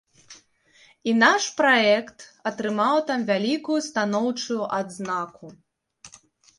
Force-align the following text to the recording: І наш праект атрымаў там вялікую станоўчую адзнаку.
І 1.11 1.13
наш 1.23 1.43
праект 1.59 2.19
атрымаў 2.53 2.95
там 3.13 3.19
вялікую 3.31 3.79
станоўчую 3.93 4.63
адзнаку. 4.83 5.47